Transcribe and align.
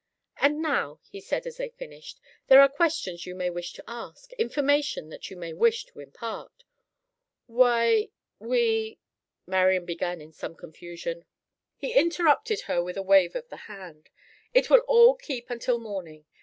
"And 0.37 0.63
now," 0.63 0.99
he 1.03 1.21
said 1.21 1.45
as 1.45 1.57
they 1.57 1.69
finished, 1.69 2.19
"there 2.47 2.59
are 2.59 2.67
questions 2.67 3.27
you 3.27 3.35
may 3.35 3.51
wish 3.51 3.71
to 3.73 3.83
ask; 3.87 4.33
information 4.33 5.09
that 5.09 5.29
you 5.29 5.37
may 5.37 5.53
wish 5.53 5.85
to 5.85 5.99
impart." 5.99 6.63
"Why—we—" 7.45 8.97
Marian 9.45 9.85
began 9.85 10.19
in 10.19 10.33
some 10.33 10.55
confusion. 10.55 11.25
He 11.77 11.93
interrupted 11.93 12.61
her 12.61 12.81
with 12.81 12.97
a 12.97 13.03
wave 13.03 13.35
of 13.35 13.47
the 13.49 13.57
hand. 13.69 14.09
"It 14.55 14.71
will 14.71 14.81
all 14.87 15.13
keep 15.13 15.51
until 15.51 15.77
morning. 15.77 16.25